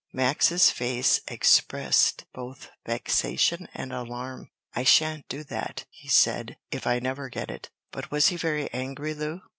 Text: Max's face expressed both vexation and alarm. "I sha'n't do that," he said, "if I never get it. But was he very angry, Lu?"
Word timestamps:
Max's 0.11 0.71
face 0.71 1.21
expressed 1.27 2.25
both 2.33 2.71
vexation 2.87 3.67
and 3.71 3.93
alarm. 3.93 4.49
"I 4.73 4.83
sha'n't 4.83 5.27
do 5.29 5.43
that," 5.43 5.85
he 5.91 6.07
said, 6.09 6.57
"if 6.71 6.87
I 6.87 6.97
never 6.97 7.29
get 7.29 7.51
it. 7.51 7.69
But 7.91 8.09
was 8.09 8.29
he 8.29 8.35
very 8.35 8.67
angry, 8.73 9.13
Lu?" 9.13 9.41